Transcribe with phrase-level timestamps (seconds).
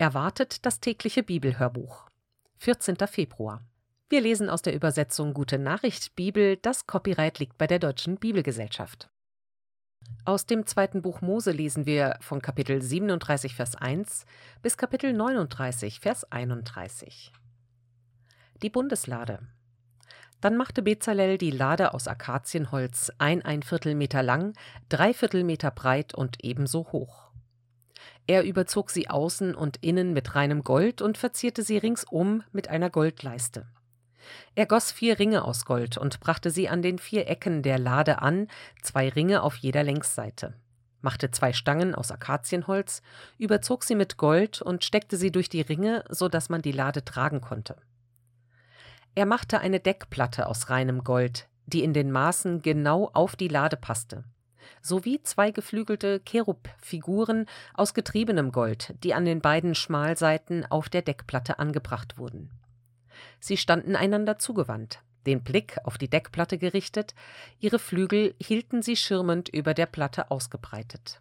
[0.00, 2.08] Erwartet das tägliche Bibelhörbuch.
[2.58, 2.96] 14.
[3.08, 3.64] Februar.
[4.08, 9.10] Wir lesen aus der Übersetzung Gute Nachricht Bibel, das Copyright liegt bei der Deutschen Bibelgesellschaft.
[10.24, 14.24] Aus dem zweiten Buch Mose lesen wir von Kapitel 37, Vers 1
[14.62, 17.32] bis Kapitel 39, Vers 31.
[18.62, 19.40] Die Bundeslade.
[20.40, 24.52] Dann machte Bezalel die Lade aus Akazienholz ein ein Viertel Meter lang,
[24.88, 27.27] drei Viertel Meter breit und ebenso hoch.
[28.26, 32.90] Er überzog sie außen und innen mit reinem Gold und verzierte sie ringsum mit einer
[32.90, 33.66] Goldleiste.
[34.54, 38.20] Er goss vier Ringe aus Gold und brachte sie an den vier Ecken der Lade
[38.20, 38.48] an,
[38.82, 40.54] zwei Ringe auf jeder Längsseite,
[41.00, 43.02] machte zwei Stangen aus Akazienholz,
[43.38, 47.04] überzog sie mit Gold und steckte sie durch die Ringe, so dass man die Lade
[47.04, 47.76] tragen konnte.
[49.14, 53.76] Er machte eine Deckplatte aus reinem Gold, die in den Maßen genau auf die Lade
[53.76, 54.24] passte
[54.82, 61.58] sowie zwei geflügelte Cherub-Figuren aus getriebenem Gold, die an den beiden Schmalseiten auf der Deckplatte
[61.58, 62.50] angebracht wurden.
[63.40, 67.14] Sie standen einander zugewandt, den Blick auf die Deckplatte gerichtet,
[67.58, 71.20] ihre Flügel hielten sie schirmend über der Platte ausgebreitet.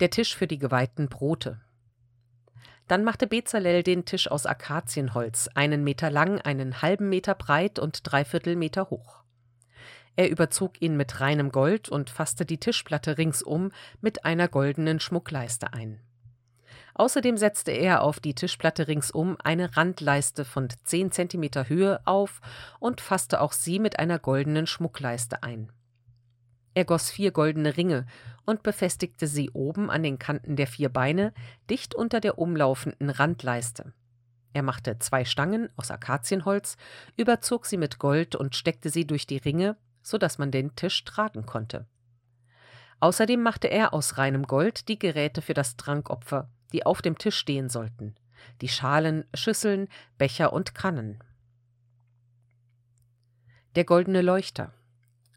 [0.00, 1.60] Der Tisch für die geweihten Brote.
[2.88, 8.00] Dann machte Bezalel den Tisch aus Akazienholz, einen Meter lang, einen halben Meter breit und
[8.04, 9.22] dreiviertel Meter hoch.
[10.16, 15.74] Er überzog ihn mit reinem Gold und fasste die Tischplatte ringsum mit einer goldenen Schmuckleiste
[15.74, 16.00] ein.
[16.94, 22.40] Außerdem setzte er auf die Tischplatte ringsum eine Randleiste von 10 cm Höhe auf
[22.80, 25.70] und fasste auch sie mit einer goldenen Schmuckleiste ein.
[26.72, 28.06] Er goss vier goldene Ringe
[28.46, 31.34] und befestigte sie oben an den Kanten der vier Beine,
[31.68, 33.92] dicht unter der umlaufenden Randleiste.
[34.54, 36.78] Er machte zwei Stangen aus Akazienholz,
[37.16, 39.76] überzog sie mit Gold und steckte sie durch die Ringe
[40.06, 41.84] so dass man den Tisch tragen konnte.
[43.00, 47.36] Außerdem machte er aus reinem Gold die Geräte für das Trankopfer, die auf dem Tisch
[47.36, 48.14] stehen sollten,
[48.60, 51.18] die Schalen, Schüsseln, Becher und Kannen.
[53.74, 54.72] Der goldene Leuchter.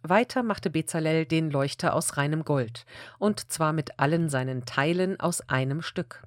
[0.04, 2.86] Weiter machte Bezalel den Leuchter aus reinem Gold,
[3.18, 6.22] und zwar mit allen seinen Teilen aus einem Stück.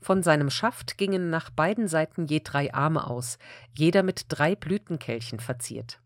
[0.00, 3.38] Von seinem Schaft gingen nach beiden Seiten je drei Arme aus,
[3.74, 5.98] jeder mit drei Blütenkelchen verziert.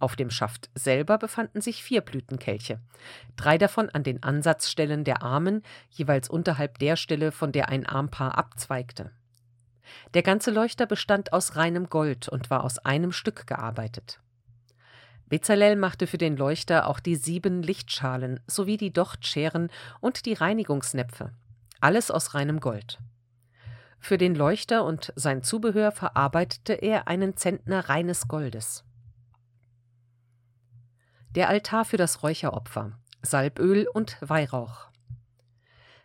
[0.00, 2.80] Auf dem Schaft selber befanden sich vier Blütenkelche,
[3.36, 8.36] drei davon an den Ansatzstellen der Armen, jeweils unterhalb der Stelle, von der ein Armpaar
[8.36, 9.12] abzweigte.
[10.14, 14.20] Der ganze Leuchter bestand aus reinem Gold und war aus einem Stück gearbeitet.
[15.28, 21.32] Bezalel machte für den Leuchter auch die sieben Lichtschalen sowie die Dochtscheren und die Reinigungsnäpfe,
[21.80, 22.98] alles aus reinem Gold.
[24.00, 28.84] Für den Leuchter und sein Zubehör verarbeitete er einen Zentner reines Goldes.
[31.34, 34.86] Der Altar für das Räucheropfer, Salböl und Weihrauch.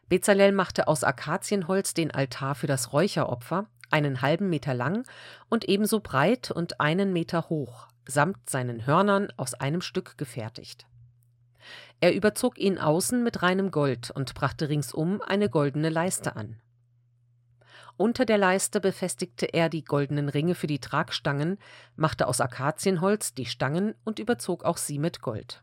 [0.08, 5.08] Bezalel machte aus Akazienholz den Altar für das Räucheropfer, einen halben Meter lang
[5.48, 10.88] und ebenso breit und einen Meter hoch, samt seinen Hörnern aus einem Stück gefertigt.
[12.00, 16.60] Er überzog ihn außen mit reinem Gold und brachte ringsum eine goldene Leiste an.
[18.00, 21.58] Unter der Leiste befestigte er die goldenen Ringe für die Tragstangen,
[21.98, 25.62] machte aus Akazienholz die Stangen und überzog auch sie mit Gold.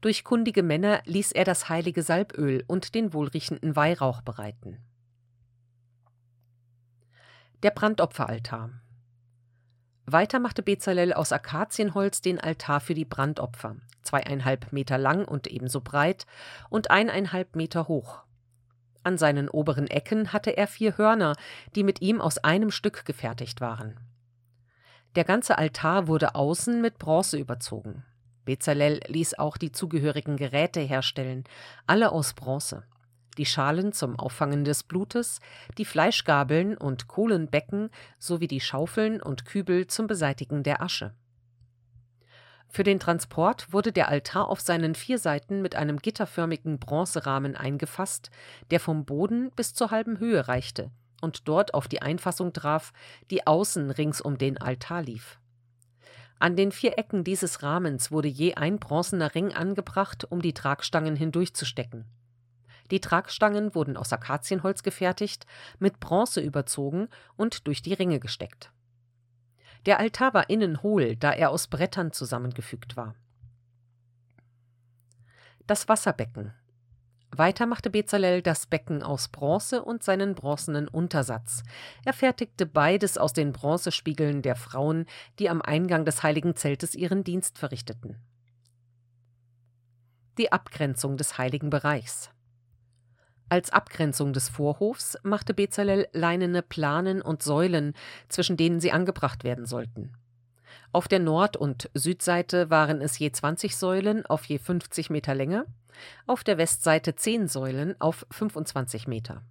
[0.00, 4.78] Durch kundige Männer ließ er das heilige Salböl und den wohlriechenden Weihrauch bereiten.
[7.64, 8.70] Der Brandopferaltar.
[10.06, 15.80] Weiter machte Bezalel aus Akazienholz den Altar für die Brandopfer, zweieinhalb Meter lang und ebenso
[15.80, 16.26] breit
[16.68, 18.22] und eineinhalb Meter hoch.
[19.02, 21.34] An seinen oberen Ecken hatte er vier Hörner,
[21.74, 23.98] die mit ihm aus einem Stück gefertigt waren.
[25.16, 28.04] Der ganze Altar wurde außen mit Bronze überzogen.
[28.44, 31.44] Bezalel ließ auch die zugehörigen Geräte herstellen,
[31.86, 32.84] alle aus Bronze.
[33.38, 35.40] Die Schalen zum Auffangen des Blutes,
[35.78, 41.14] die Fleischgabeln und Kohlenbecken sowie die Schaufeln und Kübel zum Beseitigen der Asche.
[42.72, 48.30] Für den Transport wurde der Altar auf seinen vier Seiten mit einem gitterförmigen Bronzerahmen eingefasst,
[48.70, 52.92] der vom Boden bis zur halben Höhe reichte und dort auf die Einfassung traf,
[53.30, 55.40] die außen rings um den Altar lief.
[56.38, 61.16] An den vier Ecken dieses Rahmens wurde je ein bronzener Ring angebracht, um die Tragstangen
[61.16, 62.06] hindurchzustecken.
[62.92, 65.44] Die Tragstangen wurden aus Akazienholz gefertigt,
[65.80, 68.72] mit Bronze überzogen und durch die Ringe gesteckt.
[69.86, 73.14] Der Altar war innen hohl, da er aus Brettern zusammengefügt war.
[75.66, 76.52] Das Wasserbecken.
[77.32, 81.62] Weiter machte Bezalel das Becken aus Bronze und seinen bronzenen Untersatz.
[82.04, 85.06] Er fertigte beides aus den Bronzespiegeln der Frauen,
[85.38, 88.16] die am Eingang des heiligen Zeltes ihren Dienst verrichteten.
[90.38, 92.30] Die Abgrenzung des heiligen Bereichs.
[93.50, 97.94] Als Abgrenzung des Vorhofs machte Bezalel leinene Planen und Säulen,
[98.28, 100.12] zwischen denen sie angebracht werden sollten.
[100.92, 105.66] Auf der Nord- und Südseite waren es je 20 Säulen auf je 50 Meter Länge,
[106.28, 109.42] auf der Westseite 10 Säulen auf 25 Meter.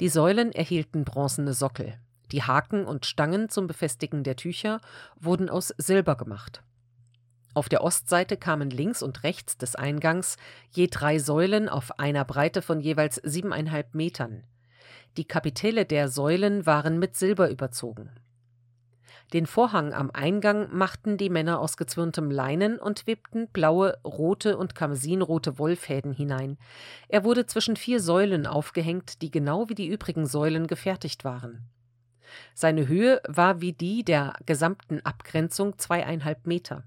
[0.00, 1.98] Die Säulen erhielten bronzene Sockel.
[2.32, 4.80] Die Haken und Stangen zum Befestigen der Tücher
[5.20, 6.62] wurden aus Silber gemacht.
[7.54, 10.36] Auf der Ostseite kamen links und rechts des Eingangs
[10.70, 14.44] je drei Säulen auf einer Breite von jeweils siebeneinhalb Metern.
[15.16, 18.10] Die Kapitelle der Säulen waren mit Silber überzogen.
[19.32, 24.74] Den Vorhang am Eingang machten die Männer aus gezwirntem Leinen und webten blaue, rote und
[24.74, 26.56] karmesinrote Wollfäden hinein.
[27.08, 31.68] Er wurde zwischen vier Säulen aufgehängt, die genau wie die übrigen Säulen gefertigt waren.
[32.54, 36.84] Seine Höhe war wie die der gesamten Abgrenzung zweieinhalb Meter.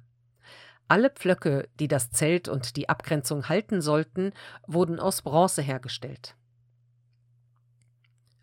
[0.91, 4.33] Alle Pflöcke, die das Zelt und die Abgrenzung halten sollten,
[4.67, 6.35] wurden aus Bronze hergestellt.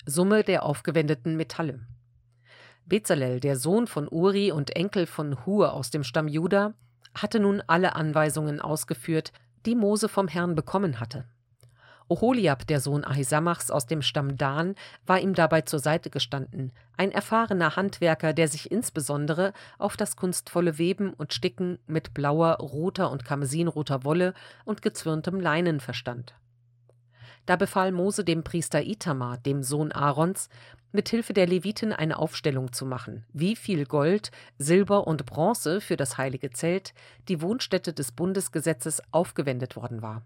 [0.07, 1.87] Summe der aufgewendeten Metalle.
[2.87, 6.73] Bezalel, der Sohn von Uri und Enkel von Hur aus dem Stamm Juda,
[7.15, 9.31] hatte nun alle Anweisungen ausgeführt,
[9.67, 11.29] die Mose vom Herrn bekommen hatte.
[12.09, 14.75] Oholiab, der Sohn Ahisamachs aus dem Stamm Dan,
[15.07, 20.79] war ihm dabei zur Seite gestanden, ein erfahrener Handwerker, der sich insbesondere auf das kunstvolle
[20.79, 24.33] Weben und Sticken mit blauer, roter und karmesinroter Wolle
[24.65, 26.35] und gezwirntem Leinen verstand.
[27.45, 30.49] Da befahl Mose dem Priester Itamar, dem Sohn Aarons,
[30.93, 35.97] mit Hilfe der Leviten eine Aufstellung zu machen, wie viel Gold, Silber und Bronze für
[35.97, 36.95] das heilige Zelt,
[37.29, 40.23] die Wohnstätte des Bundesgesetzes, aufgewendet worden war.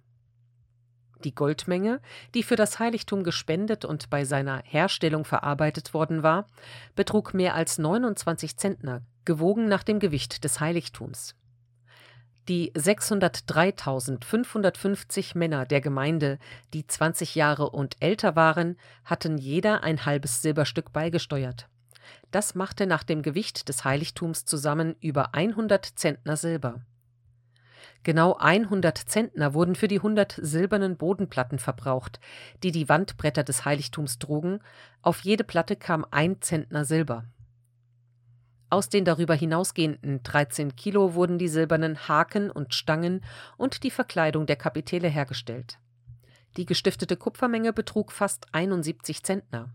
[1.23, 2.01] Die Goldmenge,
[2.35, 6.47] die für das Heiligtum gespendet und bei seiner Herstellung verarbeitet worden war,
[6.95, 11.35] betrug mehr als 29 Zentner, gewogen nach dem Gewicht des Heiligtums.
[12.49, 16.39] Die 603.550 Männer der Gemeinde,
[16.75, 21.69] die 20 Jahre und älter waren, hatten jeder ein halbes Silberstück beigesteuert.
[22.33, 26.81] Das machte nach dem Gewicht des Heiligtums zusammen über 100 Zentner Silber.
[28.05, 32.19] Genau 100 Zentner wurden für die 100 silbernen Bodenplatten verbraucht,
[32.63, 34.61] die die Wandbretter des Heiligtums trugen.
[35.03, 37.25] Auf jede Platte kam ein Zentner Silber.
[38.71, 43.23] Aus den darüber hinausgehenden 13 Kilo wurden die silbernen Haken und Stangen
[43.57, 45.79] und die Verkleidung der Kapitelle hergestellt.
[46.57, 49.75] Die gestiftete Kupfermenge betrug fast 71 Zentner.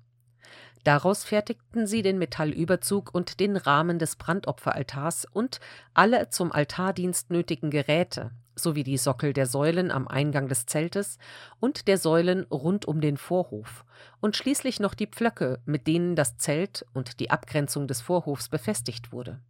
[0.84, 5.60] Daraus fertigten sie den Metallüberzug und den Rahmen des Brandopferaltars und
[5.94, 11.18] alle zum Altardienst nötigen Geräte, sowie die Sockel der Säulen am Eingang des Zeltes
[11.60, 13.84] und der Säulen rund um den Vorhof
[14.22, 19.12] und schließlich noch die Pflöcke, mit denen das Zelt und die Abgrenzung des Vorhofs befestigt
[19.12, 19.42] wurde.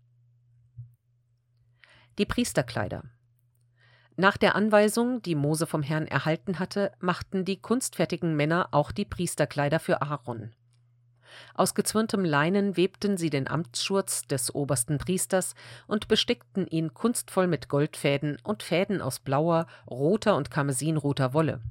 [2.17, 3.03] Die Priesterkleider
[4.15, 9.05] Nach der Anweisung, die Mose vom Herrn erhalten hatte, machten die kunstfertigen Männer auch die
[9.05, 10.51] Priesterkleider für Aaron.
[11.53, 15.55] Aus gezwirntem Leinen webten sie den Amtsschurz des obersten Priesters
[15.87, 21.61] und bestickten ihn kunstvoll mit Goldfäden und Fäden aus blauer, roter und karmesinroter Wolle.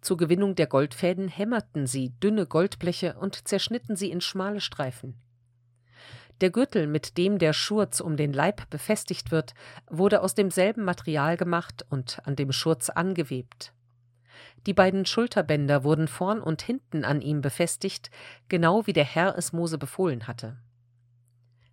[0.00, 5.14] Zur Gewinnung der Goldfäden hämmerten sie dünne Goldbleche und zerschnitten sie in schmale Streifen.
[6.40, 9.54] Der Gürtel, mit dem der Schurz um den Leib befestigt wird,
[9.88, 13.72] wurde aus demselben Material gemacht und an dem Schurz angewebt.
[14.66, 18.10] Die beiden Schulterbänder wurden vorn und hinten an ihm befestigt,
[18.48, 20.56] genau wie der Herr es Mose befohlen hatte.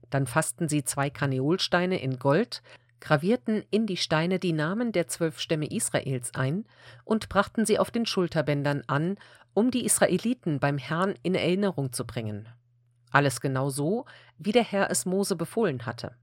[0.10, 2.62] Dann fassten sie zwei Kaneolsteine in Gold,
[3.00, 6.66] gravierten in die Steine die Namen der zwölf Stämme Israels ein
[7.04, 9.18] und brachten sie auf den Schulterbändern an,
[9.54, 12.48] um die Israeliten beim Herrn in Erinnerung zu bringen.
[13.10, 14.06] Alles genau so,
[14.38, 16.16] wie der Herr es Mose befohlen hatte.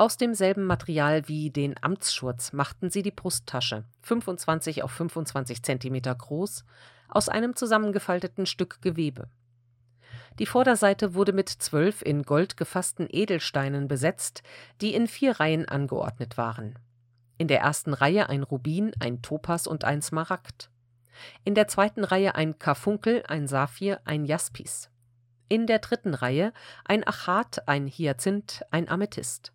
[0.00, 6.64] Aus demselben Material wie den Amtsschurz machten sie die Brusttasche, 25 auf 25 Zentimeter groß,
[7.10, 9.28] aus einem zusammengefalteten Stück Gewebe.
[10.38, 14.42] Die Vorderseite wurde mit zwölf in Gold gefassten Edelsteinen besetzt,
[14.80, 16.78] die in vier Reihen angeordnet waren.
[17.36, 20.70] In der ersten Reihe ein Rubin, ein Topas und ein Smaragd.
[21.44, 24.88] In der zweiten Reihe ein Karfunkel, ein Saphir, ein Jaspis.
[25.50, 26.54] In der dritten Reihe
[26.86, 29.52] ein Achat, ein Hyazinth, ein Amethyst.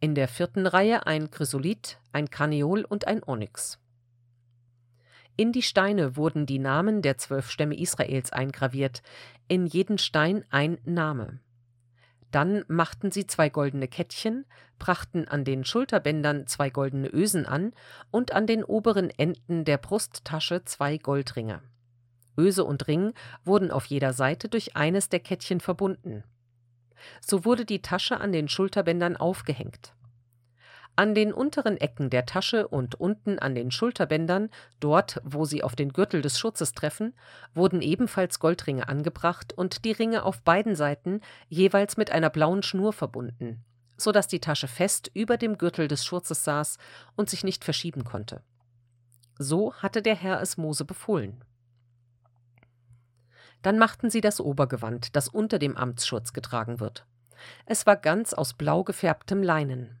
[0.00, 3.78] In der vierten Reihe ein Chrysolith, ein Karneol und ein Onyx.
[5.36, 9.02] In die Steine wurden die Namen der zwölf Stämme Israels eingraviert,
[9.46, 11.40] in jeden Stein ein Name.
[12.30, 14.44] Dann machten sie zwei goldene Kettchen,
[14.78, 17.72] brachten an den Schulterbändern zwei goldene Ösen an
[18.10, 21.62] und an den oberen Enden der Brusttasche zwei Goldringe.
[22.36, 26.24] Öse und Ring wurden auf jeder Seite durch eines der Kettchen verbunden.
[27.20, 29.94] So wurde die Tasche an den Schulterbändern aufgehängt.
[30.98, 34.50] An den unteren Ecken der Tasche und unten an den Schulterbändern,
[34.80, 37.14] dort, wo sie auf den Gürtel des Schutzes treffen,
[37.54, 42.92] wurden ebenfalls Goldringe angebracht und die Ringe auf beiden Seiten jeweils mit einer blauen Schnur
[42.92, 43.64] verbunden,
[43.96, 46.78] so dass die Tasche fest über dem Gürtel des Schutzes saß
[47.14, 48.42] und sich nicht verschieben konnte.
[49.38, 51.44] So hatte der Herr es Mose befohlen.
[53.62, 57.06] Dann machten sie das Obergewand, das unter dem Amtsschutz getragen wird.
[57.66, 60.00] Es war ganz aus blau gefärbtem Leinen.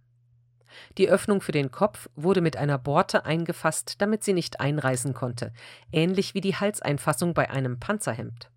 [0.96, 5.52] Die Öffnung für den Kopf wurde mit einer Borte eingefasst, damit sie nicht einreißen konnte,
[5.92, 8.50] ähnlich wie die Halseinfassung bei einem Panzerhemd.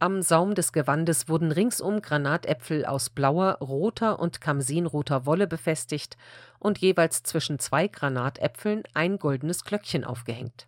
[0.00, 6.16] Am Saum des Gewandes wurden ringsum Granatäpfel aus blauer, roter und kamsinroter Wolle befestigt
[6.58, 10.66] und jeweils zwischen zwei Granatäpfeln ein goldenes Glöckchen aufgehängt.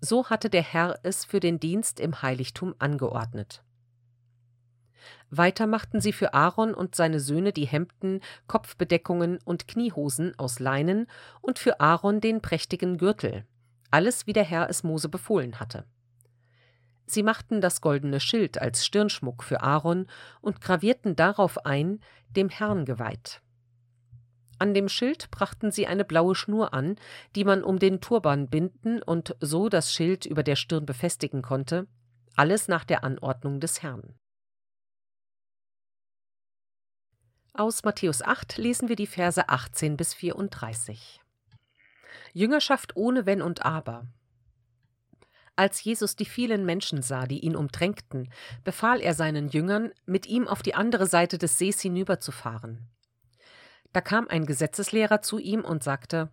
[0.00, 3.62] So hatte der Herr es für den Dienst im Heiligtum angeordnet.
[5.30, 11.06] Weiter machten sie für Aaron und seine Söhne die Hemden, Kopfbedeckungen und Kniehosen aus Leinen
[11.40, 13.44] und für Aaron den prächtigen Gürtel,
[13.90, 15.84] alles wie der Herr es Mose befohlen hatte.
[17.06, 20.06] Sie machten das goldene Schild als Stirnschmuck für Aaron
[20.40, 23.40] und gravierten darauf ein, dem Herrn geweiht.
[24.58, 26.96] An dem Schild brachten sie eine blaue Schnur an,
[27.36, 31.86] die man um den Turban binden und so das Schild über der Stirn befestigen konnte,
[32.34, 34.14] alles nach der Anordnung des Herrn.
[37.52, 41.20] Aus Matthäus 8 lesen wir die Verse 18 bis 34.
[42.32, 44.06] Jüngerschaft ohne Wenn und Aber.
[45.56, 50.46] Als Jesus die vielen Menschen sah, die ihn umdrängten, befahl er seinen Jüngern, mit ihm
[50.46, 52.88] auf die andere Seite des Sees hinüberzufahren.
[53.92, 56.30] Da kam ein Gesetzeslehrer zu ihm und sagte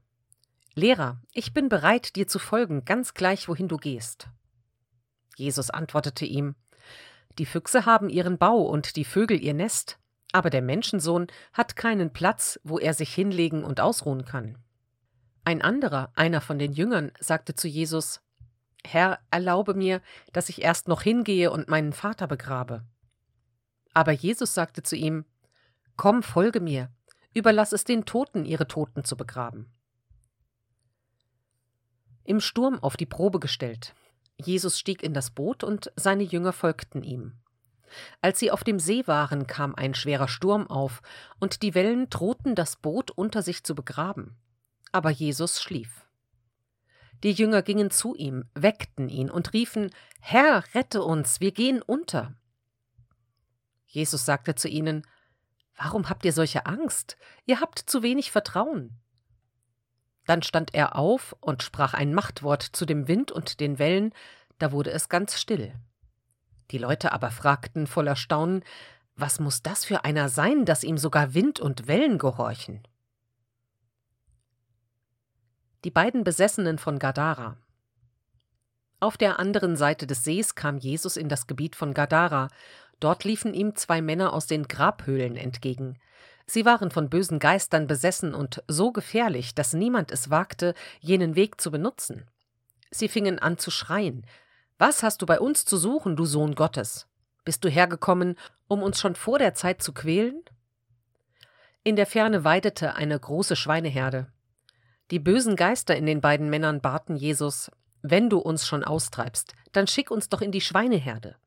[0.73, 4.27] Lehrer, ich bin bereit, dir zu folgen, ganz gleich, wohin du gehst.
[5.37, 6.55] Jesus antwortete ihm
[7.37, 9.99] Die Füchse haben ihren Bau und die Vögel ihr Nest,
[10.33, 14.57] aber der Menschensohn hat keinen Platz, wo er sich hinlegen und ausruhen kann.
[15.45, 18.21] Ein anderer, einer von den Jüngern, sagte zu Jesus
[18.85, 20.01] Herr, erlaube mir,
[20.33, 22.83] dass ich erst noch hingehe und meinen Vater begrabe.
[23.93, 25.25] Aber Jesus sagte zu ihm
[25.95, 26.89] Komm, folge mir,
[27.35, 29.71] überlass es den Toten, ihre Toten zu begraben.
[32.23, 33.93] Im Sturm auf die Probe gestellt.
[34.37, 37.33] Jesus stieg in das Boot und seine Jünger folgten ihm.
[38.21, 41.01] Als sie auf dem See waren, kam ein schwerer Sturm auf,
[41.39, 44.35] und die Wellen drohten das Boot unter sich zu begraben.
[44.91, 46.07] Aber Jesus schlief.
[47.23, 52.33] Die Jünger gingen zu ihm, weckten ihn und riefen Herr, rette uns, wir gehen unter.
[53.87, 55.05] Jesus sagte zu ihnen
[55.77, 57.17] Warum habt ihr solche Angst?
[57.45, 58.97] Ihr habt zu wenig Vertrauen.
[60.25, 64.13] Dann stand er auf und sprach ein Machtwort zu dem Wind und den Wellen,
[64.57, 65.73] da wurde es ganz still.
[66.71, 68.63] Die Leute aber fragten voller Staunen,
[69.15, 72.85] was muss das für einer sein, dass ihm sogar Wind und Wellen gehorchen?
[75.83, 77.57] Die beiden Besessenen von Gadara.
[78.99, 82.47] Auf der anderen Seite des Sees kam Jesus in das Gebiet von Gadara.
[82.99, 85.97] Dort liefen ihm zwei Männer aus den Grabhöhlen entgegen.
[86.47, 91.59] Sie waren von bösen Geistern besessen und so gefährlich, dass niemand es wagte, jenen Weg
[91.59, 92.29] zu benutzen.
[92.91, 94.25] Sie fingen an zu schreien,
[94.77, 97.07] was hast du bei uns zu suchen, du Sohn Gottes?
[97.45, 98.35] Bist du hergekommen,
[98.67, 100.43] um uns schon vor der Zeit zu quälen?
[101.83, 104.27] In der Ferne weidete eine große Schweineherde.
[105.11, 107.71] Die bösen Geister in den beiden Männern baten Jesus,
[108.01, 111.37] wenn du uns schon austreibst, dann schick uns doch in die Schweineherde.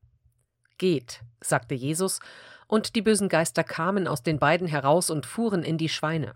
[0.79, 2.19] Geht, sagte Jesus,
[2.65, 6.33] und die bösen Geister kamen aus den beiden heraus und fuhren in die Schweine.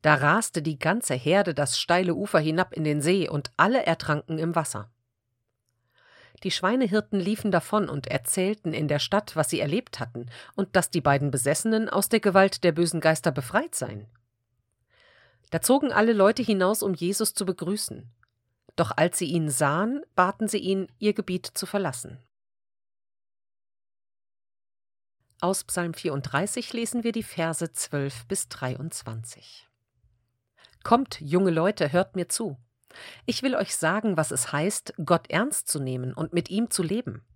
[0.00, 4.38] Da raste die ganze Herde das steile Ufer hinab in den See, und alle ertranken
[4.38, 4.90] im Wasser.
[6.42, 10.26] Die Schweinehirten liefen davon und erzählten in der Stadt, was sie erlebt hatten
[10.56, 14.06] und dass die beiden Besessenen aus der Gewalt der bösen Geister befreit seien.
[15.50, 18.10] Da zogen alle Leute hinaus, um Jesus zu begrüßen.
[18.76, 22.18] Doch als sie ihn sahen, baten sie ihn, ihr Gebiet zu verlassen.
[25.44, 29.68] Aus Psalm 34 lesen wir die Verse 12 bis 23.
[30.82, 32.56] Kommt, junge Leute, hört mir zu.
[33.26, 36.82] Ich will euch sagen, was es heißt, Gott ernst zu nehmen und mit ihm zu
[36.82, 37.26] leben.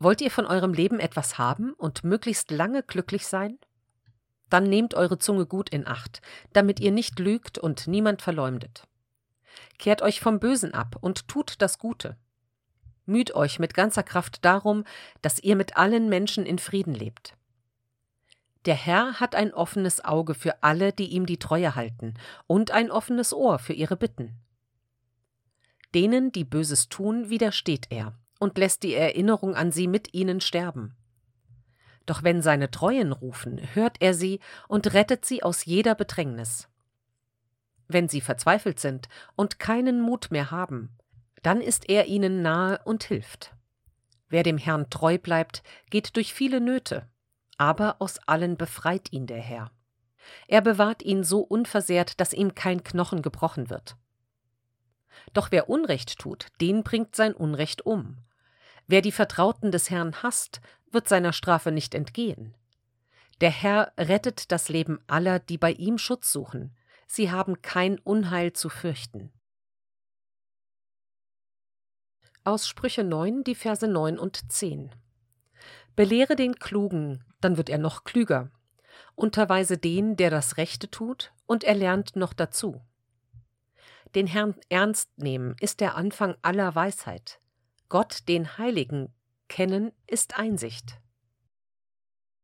[0.00, 3.60] Wollt ihr von eurem Leben etwas haben und möglichst lange glücklich sein?
[4.50, 6.20] Dann nehmt eure Zunge gut in Acht,
[6.52, 8.88] damit ihr nicht lügt und niemand verleumdet.
[9.78, 12.16] Kehrt euch vom Bösen ab und tut das Gute.
[13.06, 14.84] Müht euch mit ganzer Kraft darum,
[15.22, 17.36] dass ihr mit allen Menschen in Frieden lebt.
[18.64, 22.14] Der Herr hat ein offenes Auge für alle, die ihm die Treue halten,
[22.46, 24.40] und ein offenes Ohr für ihre Bitten.
[25.94, 30.96] Denen, die Böses tun, widersteht er und lässt die Erinnerung an sie mit ihnen sterben.
[32.06, 36.68] Doch wenn seine Treuen rufen, hört er sie und rettet sie aus jeder Bedrängnis.
[37.86, 40.90] Wenn sie verzweifelt sind und keinen Mut mehr haben,
[41.44, 43.54] dann ist er ihnen nahe und hilft.
[44.28, 47.06] Wer dem Herrn treu bleibt, geht durch viele Nöte,
[47.58, 49.70] aber aus allen befreit ihn der Herr.
[50.48, 53.96] Er bewahrt ihn so unversehrt, dass ihm kein Knochen gebrochen wird.
[55.34, 58.16] Doch wer Unrecht tut, den bringt sein Unrecht um.
[58.86, 62.54] Wer die Vertrauten des Herrn hasst, wird seiner Strafe nicht entgehen.
[63.42, 66.74] Der Herr rettet das Leben aller, die bei ihm Schutz suchen.
[67.06, 69.30] Sie haben kein Unheil zu fürchten.
[72.46, 74.90] Aus Sprüche 9, die Verse 9 und 10.
[75.96, 78.50] Belehre den Klugen, dann wird er noch klüger.
[79.14, 82.82] Unterweise den, der das Rechte tut, und er lernt noch dazu.
[84.14, 87.40] Den Herrn ernst nehmen ist der Anfang aller Weisheit.
[87.88, 89.14] Gott, den Heiligen,
[89.48, 91.00] kennen ist Einsicht.